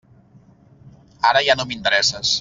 Ara 1.31 1.43
ja 1.49 1.57
no 1.59 1.67
m'interesses. 1.73 2.33